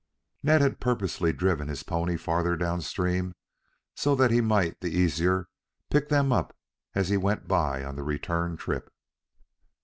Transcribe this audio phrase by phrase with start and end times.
[0.41, 3.35] Ned had purposely driven his pony further down stream
[3.95, 5.47] so that he might the easier
[5.91, 6.57] pick them up
[6.95, 8.91] as he went by on the return trip.